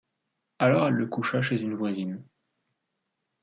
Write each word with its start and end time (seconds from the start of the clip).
Alors 0.57 0.87
elle 0.87 0.95
le 0.95 1.05
coucha 1.05 1.43
chez 1.43 1.57
une 1.61 1.75
voisine. 1.75 2.23